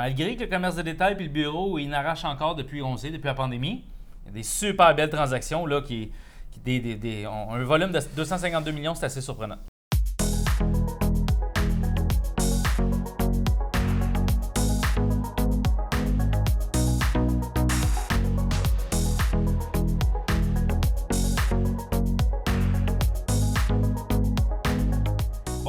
[0.00, 3.10] malgré que le commerce de détail et le bureau, il n'arrache encore depuis, on sait,
[3.10, 3.84] depuis la pandémie.
[4.24, 6.10] Il y a des super belles transactions là, qui,
[6.50, 9.58] qui ont un volume de 252 millions, c'est assez surprenant.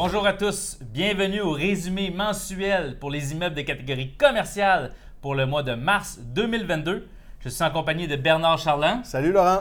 [0.03, 5.45] Bonjour à tous, bienvenue au résumé mensuel pour les immeubles de catégorie commerciale pour le
[5.45, 7.07] mois de mars 2022.
[7.39, 9.05] Je suis en compagnie de Bernard Charland.
[9.05, 9.59] Salut Laurent.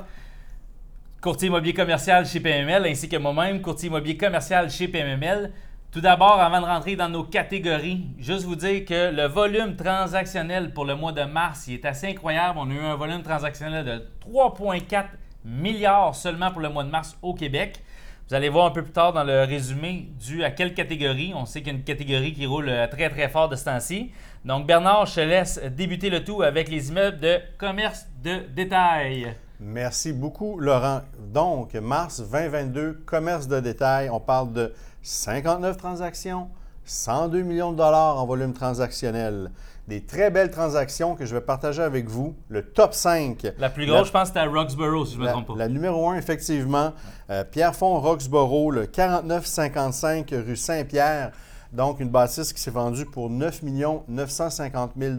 [1.20, 5.52] Courtier immobilier commercial chez PMML ainsi que moi-même, courtier immobilier commercial chez PMML.
[5.92, 10.72] Tout d'abord, avant de rentrer dans nos catégories, juste vous dire que le volume transactionnel
[10.72, 12.58] pour le mois de mars il est assez incroyable.
[12.58, 15.04] On a eu un volume transactionnel de 3,4
[15.44, 17.82] milliards seulement pour le mois de mars au Québec.
[18.30, 21.32] Vous allez voir un peu plus tard dans le résumé dû à quelle catégorie.
[21.34, 23.64] On sait qu'il y a une catégorie qui roule euh, très très fort de ce
[23.64, 24.12] temps-ci.
[24.44, 29.34] Donc Bernard, je te laisse débuter le tout avec les immeubles de commerce de détail.
[29.58, 31.00] Merci beaucoup Laurent.
[31.18, 34.72] Donc mars 2022, commerce de détail, on parle de
[35.02, 36.50] 59 transactions,
[36.90, 39.52] 102 millions de dollars en volume transactionnel
[39.86, 42.34] des très belles transactions que je vais partager avec vous.
[42.48, 43.46] Le top 5.
[43.58, 45.54] La plus grosse, je pense, c'était à Roxborough, si je ne me trompe pas.
[45.56, 46.92] La numéro 1, effectivement.
[47.30, 51.30] Euh, Pierrefonds, Roxborough, le 4955 rue Saint-Pierre.
[51.72, 53.62] Donc, une bâtisse qui s'est vendue pour 9
[54.08, 55.14] 950 000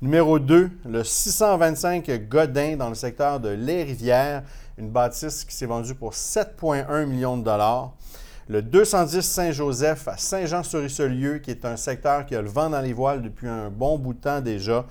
[0.00, 4.42] Numéro 2, le 625 Godin dans le secteur de Les Rivières.
[4.78, 7.92] Une bâtisse qui s'est vendue pour 7,1 millions de dollars
[8.48, 12.92] le 210 Saint-Joseph à Saint-Jean-sur-Richelieu, qui est un secteur qui a le vent dans les
[12.92, 14.84] voiles depuis un bon bout de temps déjà.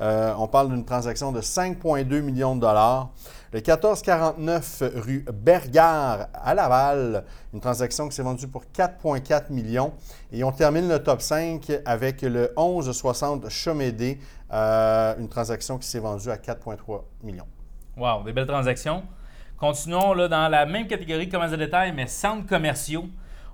[0.00, 3.10] Euh, on parle d'une transaction de 5,2 millions de dollars.
[3.52, 9.92] Le 1449 rue Bergard à Laval, une transaction qui s'est vendue pour 4,4 millions.
[10.32, 14.18] Et on termine le top 5 avec le 1160 Chomédé,
[14.52, 17.46] euh, une transaction qui s'est vendue à 4,3 millions.
[17.96, 19.02] Wow, des belles transactions.
[19.58, 23.06] Continuons dans la même catégorie commerce de détail, mais centres commerciaux.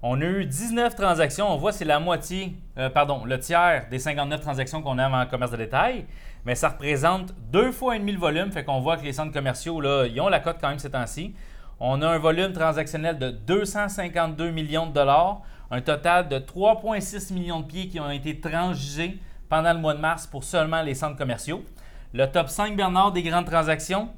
[0.02, 1.48] On a eu 19 transactions.
[1.48, 5.26] On voit c'est la moitié, euh, pardon, le tiers des 59 transactions qu'on a en
[5.26, 6.06] commerce de détail.
[6.44, 8.50] Mais ça représente deux fois et demi le volume.
[8.50, 10.90] Fait qu'on voit que les centres commerciaux, là, ils ont la cote quand même ces
[10.90, 11.36] temps-ci.
[11.78, 15.42] On a un volume transactionnel de 252 millions de dollars.
[15.70, 20.00] Un total de 3,6 millions de pieds qui ont été transigés pendant le mois de
[20.00, 21.64] mars pour seulement les centres commerciaux.
[22.12, 24.08] Le top 5 Bernard des grandes transactions.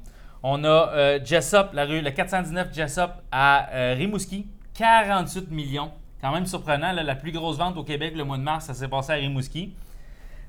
[0.47, 4.45] On a euh, Jessop, la rue, le 419 Jessop à euh, Rimouski,
[4.75, 5.89] 48 millions.
[6.21, 8.87] Quand même surprenant, la plus grosse vente au Québec le mois de mars, ça s'est
[8.87, 9.73] passé à Rimouski.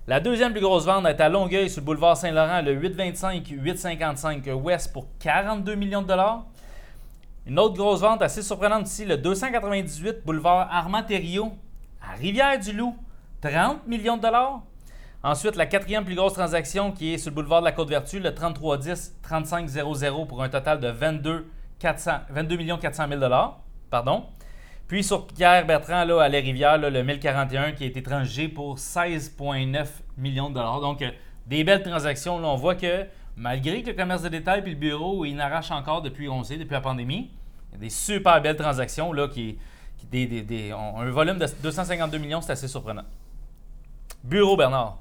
[0.06, 4.92] La deuxième plus grosse vente est à Longueuil sur le boulevard Saint-Laurent, le 825-855 Ouest
[4.92, 6.44] pour 42 millions de dollars.
[7.46, 12.94] Une autre grosse vente assez surprenante ici, le 298 boulevard Armand à Rivière-du-Loup,
[13.40, 14.60] 30 millions de dollars.
[15.22, 18.30] Ensuite, la quatrième plus grosse transaction qui est sur le boulevard de la Côte-Vertu, le
[18.30, 23.20] 3310-3500 pour un total de 22, 400, 22 400 000
[23.90, 24.24] Pardon.
[24.88, 28.76] Puis sur Pierre Bertrand là, à Les Rivières, le 1041 qui a été transgé pour
[28.76, 30.80] 16,9 millions de dollars.
[30.80, 31.10] Donc, euh,
[31.46, 32.36] des belles transactions.
[32.36, 33.06] On voit que
[33.36, 36.56] malgré que le commerce de détail et le bureau, il n'arrache encore depuis, on sait,
[36.56, 37.30] depuis la pandémie,
[37.70, 39.58] il y a des super belles transactions là, qui,
[40.10, 43.04] qui ont un volume de 252 millions, c'est assez surprenant.
[44.22, 44.98] Bureau, Bernard.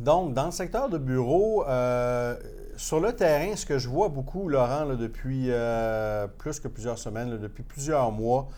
[0.00, 2.36] Donc, dans le secteur de bureau, euh,
[2.76, 7.36] sur le terrain, ce que je vois beaucoup, Laurent, depuis euh, plus que plusieurs semaines,
[7.38, 8.48] depuis plusieurs mois,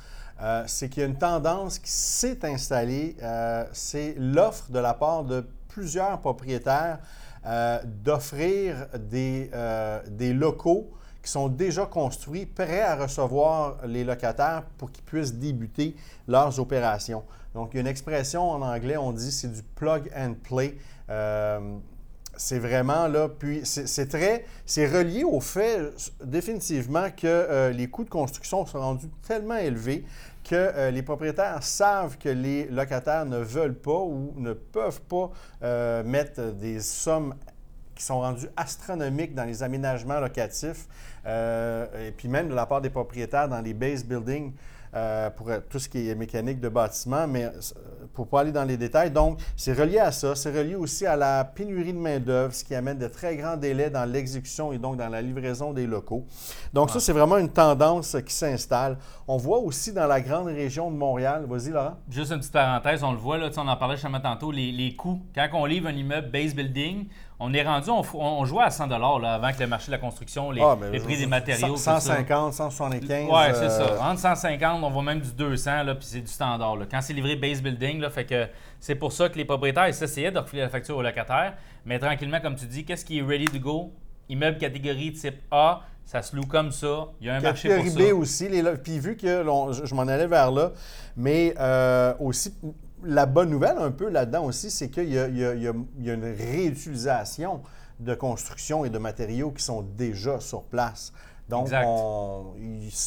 [0.42, 3.16] euh, c'est qu'il y a une tendance qui s'est installée,
[3.72, 6.98] c'est l'offre de la part de plusieurs propriétaires
[8.04, 9.50] d'offrir des,
[10.08, 10.90] des locaux
[11.22, 15.94] qui sont déjà construits, prêts à recevoir les locataires pour qu'ils puissent débuter
[16.28, 17.22] leurs opérations.
[17.54, 20.76] Donc, il y a une expression en anglais, on dit c'est du plug and play.
[21.10, 21.78] Euh,
[22.36, 25.92] c'est vraiment là, puis c'est très, c'est relié au fait
[26.24, 30.06] définitivement que euh, les coûts de construction sont rendus tellement élevés
[30.48, 35.30] que euh, les propriétaires savent que les locataires ne veulent pas ou ne peuvent pas
[36.04, 37.34] mettre des sommes
[37.94, 40.86] qui sont rendues astronomiques dans les aménagements locatifs,
[41.26, 44.52] et puis même de la part des propriétaires dans les base buildings.
[44.92, 47.50] Euh, pour tout ce qui est mécanique de bâtiment, mais euh,
[48.12, 49.12] pour pas aller dans les détails.
[49.12, 50.34] Donc, c'est relié à ça.
[50.34, 53.88] C'est relié aussi à la pénurie de main-d'œuvre, ce qui amène de très grands délais
[53.88, 56.26] dans l'exécution et donc dans la livraison des locaux.
[56.72, 58.98] Donc, ça, c'est vraiment une tendance qui s'installe.
[59.28, 61.46] On voit aussi dans la grande région de Montréal.
[61.48, 61.94] Vas-y, Laurent.
[62.10, 64.96] Juste une petite parenthèse, on le voit, là, on en parlait justement tantôt, les, les
[64.96, 65.20] coûts.
[65.32, 67.06] Quand on livre un immeuble base building,
[67.42, 69.98] on est rendu, on, on jouait à 100 là, avant que le marché de la
[69.98, 71.68] construction, les, Ah, les prix des matériaux.
[71.68, 71.98] tout ça.
[71.98, 73.28] 150, 175.
[73.30, 74.04] Ouais, c'est euh, ça.
[74.04, 76.76] Entre 150, on va même du 200, là, puis c'est du standard.
[76.76, 76.84] là.
[76.90, 78.46] Quand c'est livré base building, là, fait que
[78.78, 81.54] c'est pour ça que les propriétaires ils s'essayaient de refiler la facture aux locataires.
[81.86, 83.92] Mais tranquillement, comme tu dis, qu'est-ce qui est ready to go?
[84.28, 87.06] Immeuble catégorie type A, ça se loue comme ça.
[87.20, 88.14] Il y a un marché pour Catégorie ça.
[88.14, 88.48] B aussi.
[88.48, 89.42] Les, puis vu que
[89.72, 90.72] je, je m'en allais vers là,
[91.16, 92.52] mais euh, aussi,
[93.04, 95.64] la bonne nouvelle un peu là-dedans aussi, c'est qu'il y a, y
[96.00, 97.60] y une réutilisation
[97.98, 101.12] de construction et de matériaux qui sont déjà sur place.
[101.48, 101.82] Donc, c'est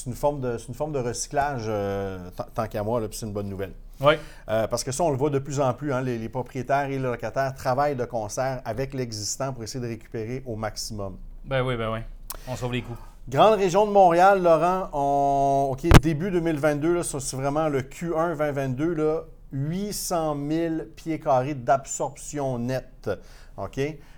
[0.10, 2.20] une, forme de- c'est une forme de recyclage, euh,
[2.54, 3.74] tant- qu'à moi, c'est une bonne nouvelle.
[4.02, 4.16] Oui,
[4.50, 5.94] Euh, parce que ça, on le voit de plus en plus.
[5.94, 9.88] hein, les, les propriétaires et les locataires travaillent de concert avec l'existant pour essayer de
[9.90, 11.18] récupérer au maximum.
[11.46, 12.00] ben oui, ben oui.
[12.48, 12.98] On sauve les coûts.
[13.30, 15.70] Grande région de Montréal, Laurent, on...
[15.72, 19.22] OK, début 2022, là, ça, c'est vraiment le Q1 2022, là,
[19.54, 23.10] 800 000 pieds carrés d'absorption nette.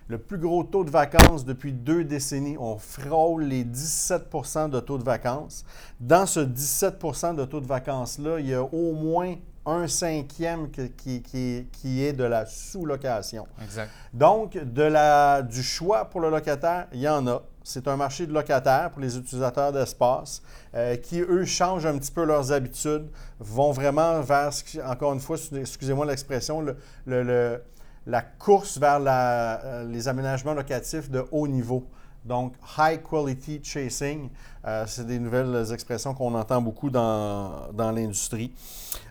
[0.08, 2.58] Le plus gros taux de vacances depuis deux décennies.
[2.60, 5.66] On frôle les 17% de taux de vacances.
[6.00, 9.36] Dans ce 17% de taux de vacances-là, il y a au moins
[9.66, 13.48] un cinquième qui, qui- qui est de la sous-location.
[13.64, 13.90] Exact.
[14.14, 17.42] Donc, de la, du choix pour le locataire, il y en a.
[17.64, 20.44] C'est un marché de locataires pour les utilisateurs d'espace
[20.76, 23.08] euh, qui, eux, changent un petit peu leurs habitudes,
[23.40, 24.52] vont vraiment vers,
[24.86, 26.78] encore une fois, excusez-moi l'expression, le-
[27.08, 27.64] le- le-
[28.06, 31.88] la course vers la- euh, les aménagements locatifs de haut niveau.
[32.26, 34.30] Donc, high quality chasing,
[34.66, 38.52] euh, c'est des nouvelles expressions qu'on entend beaucoup dans, dans l'industrie.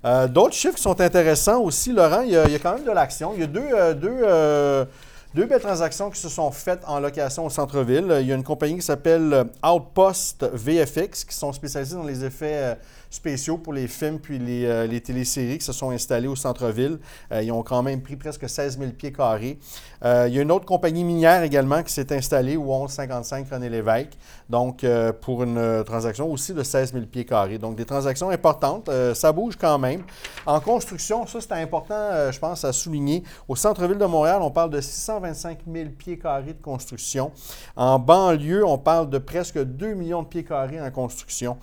[0.05, 3.33] Euh, D'autres chiffres qui sont intéressants aussi, Laurent, il y a, quand même de l'action.
[3.35, 4.89] Il y a deux, euh, deux,
[5.33, 8.19] deux belles transactions qui se sont faites en location au centre-ville.
[8.21, 12.77] Il y a une compagnie qui s'appelle Outpost VFX, qui sont spécialisés dans les effets
[13.15, 16.99] spéciaux pour les films puis les, euh, téléséries qui se sont installés au centre-ville.
[17.31, 19.59] Euh, ils ont quand même pris presque 16 000 pieds carrés.
[20.05, 23.69] Euh, il y a une autre compagnie minière également qui s'est installée au 1155 René
[23.69, 24.19] Lévesque,
[24.51, 24.85] donc
[25.21, 27.59] pour une transaction aussi de 16 000 pieds carrés.
[27.59, 30.03] Donc des transactions importantes, ça bouge quand même.
[30.47, 33.23] En construction, ça c'est important, je pense, à souligner.
[33.49, 37.31] Au centre-ville de Montréal, on parle de 625 000 pieds carrés de construction.
[37.77, 41.57] En banlieue, on parle de presque 2 millions de pieds carrés en construction.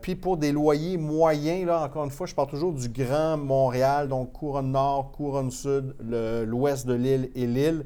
[0.00, 4.08] Puis pour des loyers moyens, là, encore une fois, je parle toujours du Grand Montréal,
[4.08, 7.84] donc couronne nord, couronne sud, l'ouest de l'île et l'île.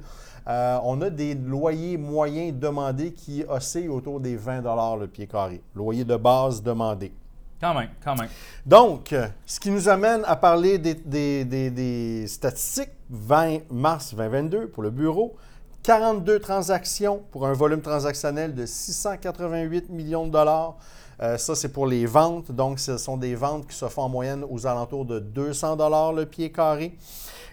[0.49, 4.63] Euh, on a des loyers moyens demandés qui oscillent autour des 20
[4.99, 5.61] le pied carré.
[5.75, 7.13] Loyer de base demandé.
[7.61, 8.31] Quand même, quand même.
[8.65, 9.15] Donc,
[9.45, 14.83] ce qui nous amène à parler des, des- des- des statistiques, 20 mars 2022 pour
[14.83, 15.37] le bureau,
[15.83, 20.77] 42 transactions pour un volume transactionnel de 688 millions de dollars.
[21.23, 22.51] Euh, ça, c'est pour les ventes.
[22.51, 26.13] Donc, ce sont des ventes qui se font en moyenne aux alentours de 200 dollars
[26.13, 26.93] le pied carré.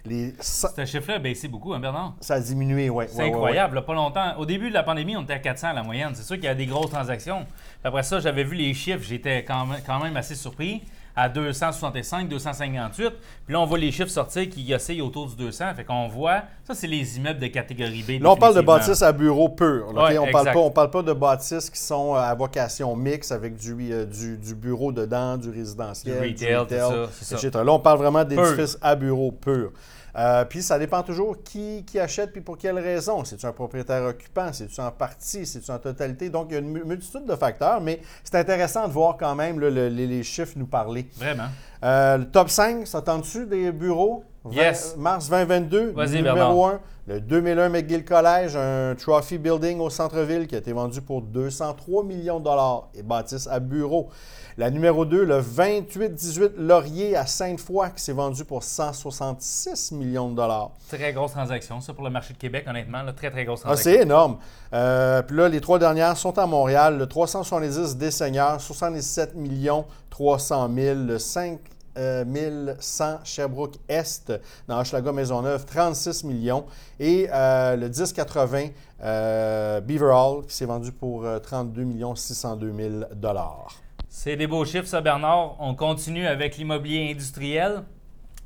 [0.06, 2.14] Les, Ce chiffre-là a baissé beaucoup, hein, Bernard?
[2.22, 3.06] ça a diminué, oui.
[3.10, 4.38] C'est incroyable, là, pas longtemps.
[4.38, 6.12] Au début de la pandémie, on était à 400 à la moyenne.
[6.14, 7.46] C'est sûr qu'il y a des grosses transactions.
[7.46, 10.81] Puis après ça, j'avais vu les chiffres, j'étais quand même assez surpris.
[11.19, 13.10] À 265, 258.
[13.46, 15.74] Puis là, on voit les chiffres sortir qui oscillent autour du 200.
[15.75, 18.22] Fait qu'on voit, ça, c'est les immeubles de catégorie B.
[18.22, 19.92] Là, on parle de bâtisses à bureau pur.
[19.94, 20.28] là, Ouais, ok?
[20.28, 20.54] on parle exact.
[20.54, 24.06] pas, on parle pas de bâtisses qui sont euh, à vocation mixte avec du, euh,
[24.06, 27.36] du, du bureau dedans, du résidentiel, Du retail, tout ça, c'est ça.
[27.48, 27.64] etc.
[27.66, 29.72] Là, on parle vraiment d'édifices à bureau pur.
[30.19, 33.24] Euh, puis ça dépend toujours qui, qui achète puis pour quelle raison.
[33.24, 34.52] C'est-tu un propriétaire occupant?
[34.52, 35.46] C'est-tu en partie?
[35.46, 36.31] C'est-tu en totalité?
[36.31, 39.36] Donc, il y a une mu- multitude de facteurs, mais c'est intéressant de voir quand
[39.36, 41.06] même là, le- les, les chiffres nous parler.
[41.15, 41.48] Vraiment.
[41.83, 44.24] Euh, le top 5, ça tente-tu des bureaux?
[44.51, 44.95] Yes.
[44.97, 50.56] Mars 2022, Vas-y, numéro 1, le 2001 McGill College, un trophy building au centre-ville qui
[50.56, 54.09] a été vendu pour 203 millions de dollars et bâtisse à bureau.
[54.57, 60.35] La numéro 2, le 28-18 Laurier à Sainte-Foy qui s'est vendu pour 166 millions de
[60.35, 60.71] dollars.
[60.89, 63.04] Très grosse transaction, ça, pour le marché de Québec, honnêtement.
[63.04, 63.92] là, très, très grosse Ah, transaction.
[63.92, 64.37] c'est énorme.
[64.73, 66.97] Euh, puis là, les trois dernières sont à Montréal.
[66.97, 70.99] Le 370 des Seigneurs, 77 millions 300 000.
[71.06, 71.59] Le 5
[71.97, 74.33] euh, 100 Sherbrooke-Est
[74.68, 76.66] dans Hochelaga Maisonneuve, 36 millions.
[76.99, 78.68] Et euh, le 1080
[79.04, 83.75] euh, Beaver Hall qui s'est vendu pour euh, 32 millions 602 000 dollars.
[84.09, 85.56] C'est des beaux chiffres, ça, Bernard.
[85.59, 87.83] On continue avec l'immobilier industriel.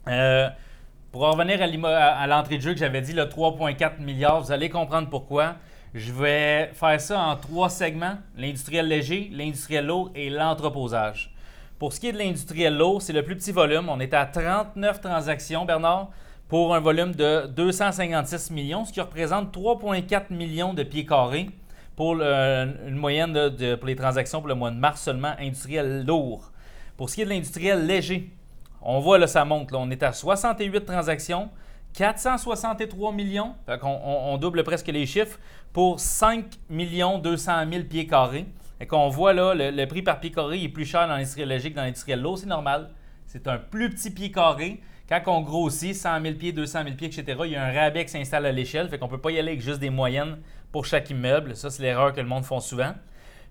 [0.08, 0.50] Euh,
[1.12, 4.70] pour en revenir à l'entrée de jeu que j'avais dit, le 3,4 milliards, vous allez
[4.70, 5.55] comprendre pourquoi.
[5.93, 11.34] Je vais faire ça en trois segments l'industriel léger, l'industriel lourd et l'entreposage.
[11.82, 13.90] Pour ce qui est de l'industriel lourd, c'est le plus petit volume.
[13.90, 16.12] On est à 39 transactions, Bernard,
[16.48, 21.50] pour un volume de 256 millions, ce qui représente 3,4 millions de pieds carrés
[21.96, 26.52] pour une moyenne de, pour les transactions pour le mois de mars seulement industriel lourd.
[26.98, 28.30] Pour ce qui est de l'industriel léger,
[28.84, 29.74] on voit là, ça monte.
[29.74, 31.50] on est à 68 transactions,
[31.94, 35.40] 463 millions, on, on double presque les chiffres,
[35.74, 38.46] pour 5 200 000 pieds carrés.
[38.82, 41.48] Et qu'on voit là, le, le prix par pied carré est plus cher dans l'industriel
[41.48, 42.90] logique que dans l'industriel lourd, c'est normal.
[43.28, 44.82] C'est un plus petit pied carré.
[45.08, 48.06] Quand on grossit 100 000 pieds, 200 000 pieds, etc., il y a un rabais
[48.06, 50.38] qui s'installe à l'échelle, fait qu'on ne peut pas y aller avec juste des moyennes
[50.72, 51.56] pour chaque immeuble.
[51.56, 52.94] Ça, c'est l'erreur que le monde font souvent.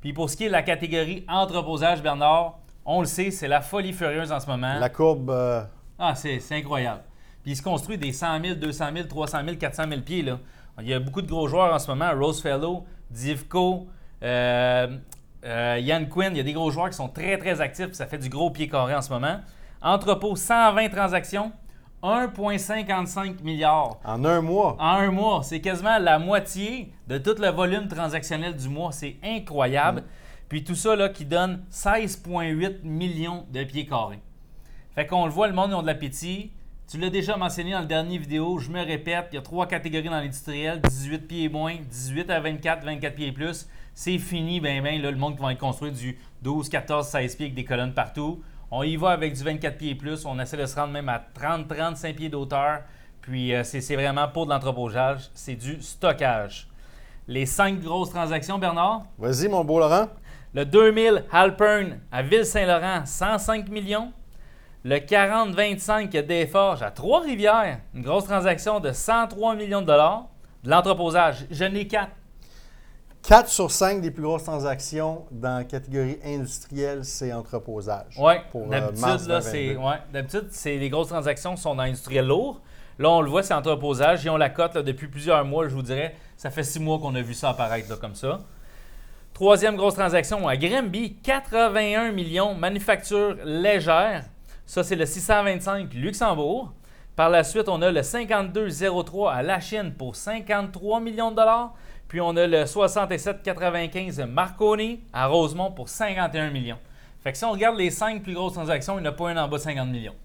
[0.01, 3.61] Puis pour ce qui est de la catégorie entreposage, Bernard, on le sait, c'est la
[3.61, 4.79] folie furieuse en ce moment.
[4.79, 5.63] La courbe, euh,
[5.99, 7.03] Ah, c'est incroyable.
[7.43, 10.23] Puis il se construit des 100 000, 200 000, 300 000, 400 000 pieds.
[10.23, 10.39] Là.
[10.81, 12.11] Il y a beaucoup de gros joueurs en ce moment.
[12.19, 13.87] Rosefellow, Divko,
[14.23, 14.97] euh,
[15.44, 16.32] euh, Yann Quinn.
[16.35, 17.92] Il y a des gros joueurs qui sont très, très actifs.
[17.92, 19.40] ça fait du gros pied carré en ce moment.
[19.82, 21.52] Entrepôt, 120 transactions,
[22.02, 23.99] 1,55 milliards.
[24.04, 24.76] en un mois.
[24.78, 28.92] En un mois, c'est quasiment la moitié de tout le volume transactionnel du mois.
[28.92, 30.04] C'est incroyable.
[30.49, 34.20] Puis tout ça là, qui donne 16,8 millions de pieds carrés.
[34.94, 36.52] Fait qu'on le voit, le monde ils ont de l'appétit.
[36.90, 39.68] Tu l'as déjà mentionné dans le dernier vidéo, je me répète, il y a trois
[39.68, 43.68] catégories dans l'industriel, 18 pieds et moins, 18 à 24, 24 pieds et plus.
[44.02, 47.37] C'est fini, ben ben, là, le monde qui va être construit du 12, 14, 16
[47.37, 48.42] pieds avec des colonnes partout.
[48.71, 51.11] On y va avec du 24 pieds et plus, on essaie de se rendre même
[51.11, 52.80] à 30, 35 pieds d'auteur.
[53.21, 56.66] Puis euh, c'est vraiment pour de l'entreposage, c'est du stockage.
[57.28, 60.09] Les cinq grosses transactions, Bernard, Vas-y, mon beau Laurent.
[60.54, 64.14] le 2000 Halpern à Ville-Saint-Laurent, 105 millions.
[64.83, 70.25] Le 40-25 des Forges à Trois-Rivières, une grosse transaction de 103 millions de dollars.
[70.64, 72.12] De l'entreposage, je n'ai quatre.
[73.23, 78.17] 4 sur 5 des plus grosses transactions dans la catégorie industrielle, c'est entreposage.
[78.19, 79.41] Oui, euh, d'habitude, mars là, 2022.
[79.41, 82.61] c'est, ouais, d'habitude, c'est les grosses transactions sont dans l'industriel lourd.
[82.99, 84.25] Là, on le voit, c'est entreposage.
[84.25, 86.15] Ils ont la cote là, depuis plusieurs mois, je vous dirais.
[86.37, 88.41] Ça fait six mois qu'on a vu ça apparaître là, comme ça.
[89.33, 94.25] Troisième grosse transaction à Granby, 81 millions, manufacture légère.
[94.67, 96.73] Ça, c'est le 625 Luxembourg.
[97.17, 101.75] Par la suite, on a le 5203 à la Chine pour 53 millions de dollars.
[102.11, 106.79] Puis on a le 6795 Marconi à Rosemont pour 51 millions.
[107.23, 109.31] Fait que si on regarde les cinq plus grosses transactions, il n'y en a pas
[109.31, 110.17] une en bas de 50 millions.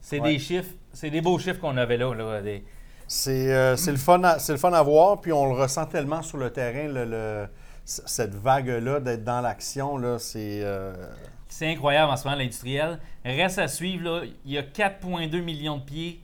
[0.00, 0.32] C'est Ouais.
[0.32, 2.14] des chiffres, c'est des beaux chiffres qu'on avait là.
[2.14, 2.64] là, des-
[3.06, 5.84] C'est euh, c'est le, fun à- c'est le fun à voir, puis on le ressent
[5.84, 7.46] tellement sur le terrain, le- le-
[7.84, 10.60] c- cette vague-là, d'être dans l'action, là, c'est...
[10.62, 10.94] euh,
[11.48, 12.98] C'est incroyable en ce moment, l'industriel.
[13.26, 16.20] Reste à suivre, là, il y a 4,2 millions de pieds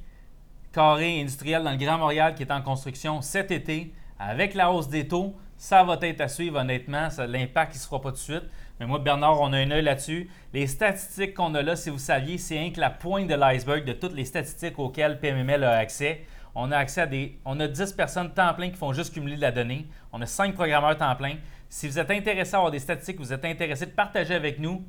[0.72, 3.92] carrés industriels dans le Grand Montréal qui est en construction cet été.
[4.18, 7.08] Avec la hausse des taux, ça va être à suivre, honnêtement.
[7.26, 8.44] L'impact, il ne se fera pas tout de suite.
[8.78, 10.28] Mais moi, Bernard, on a un œil là-dessus.
[10.52, 13.84] Les statistiques qu'on a là, si vous saviez, c'est rien que la pointe de l'iceberg
[13.84, 16.22] de toutes les statistiques auxquelles PMML a accès.
[16.54, 17.38] On a accès à des.
[17.44, 19.86] On a 10 personnes temps plein qui font juste cumuler de la donnée.
[20.12, 21.36] On a 5 programmeurs temps plein.
[21.68, 24.84] Si vous êtes intéressé à avoir des statistiques, vous êtes intéressé de partager avec nous,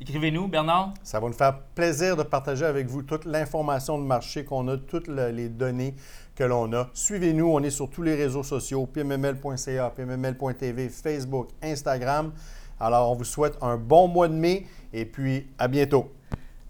[0.00, 0.94] écrivez-nous, Bernard.
[1.02, 4.76] Ça va nous faire plaisir de partager avec vous toute l'information de marché qu'on a,
[4.76, 5.94] toutes le- les données
[6.34, 6.88] que l'on a.
[6.94, 12.32] Suivez-nous, on est sur tous les réseaux sociaux, pmml.ca, pmml.tv, Facebook, Instagram.
[12.78, 16.10] Alors, on vous souhaite un bon mois de mai et puis à bientôt.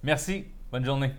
[0.03, 0.45] Merci.
[0.73, 1.13] Bonne journée.